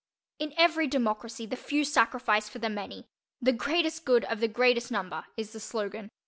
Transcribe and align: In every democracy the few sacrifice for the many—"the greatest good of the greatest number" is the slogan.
In 0.39 0.55
every 0.57 0.87
democracy 0.87 1.45
the 1.45 1.55
few 1.55 1.85
sacrifice 1.85 2.49
for 2.49 2.57
the 2.57 2.69
many—"the 2.71 3.51
greatest 3.51 4.03
good 4.03 4.23
of 4.25 4.39
the 4.39 4.47
greatest 4.47 4.89
number" 4.91 5.25
is 5.37 5.51
the 5.53 5.59
slogan. 5.59 6.09